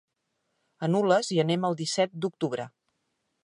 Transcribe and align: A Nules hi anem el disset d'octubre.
A 0.87 0.89
Nules 0.93 1.29
hi 1.35 1.39
anem 1.45 1.69
el 1.69 1.79
disset 1.83 2.17
d'octubre. 2.25 2.67